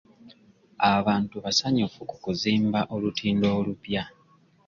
[0.95, 4.03] Abantu basanyufu ku kuzimba olutindo olupya.